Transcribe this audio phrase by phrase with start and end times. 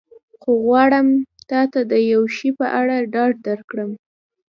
[0.41, 1.07] خو غواړم
[1.49, 3.91] تا ته د یو شي په اړه ډاډ درکړم.